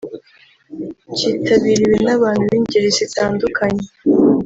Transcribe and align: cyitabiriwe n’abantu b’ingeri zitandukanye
cyitabiriwe 1.17 1.97
n’abantu 2.05 2.43
b’ingeri 2.51 2.87
zitandukanye 2.97 3.85